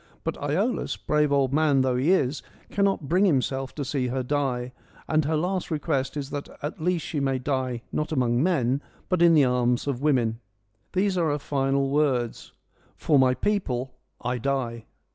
[0.23, 4.71] But Iolaus, brave old man though he is, cannot bring himself to see her die,
[5.07, 9.21] and her last request is that at least she may die not among men, but
[9.21, 10.39] in the arms of women.
[10.93, 12.51] These are her final words:'
[12.95, 14.85] For my people I die.